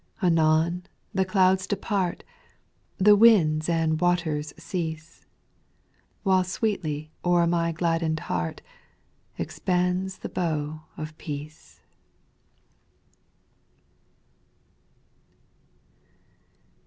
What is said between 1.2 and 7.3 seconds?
clouds depart, The winds and waters cease. While sweetly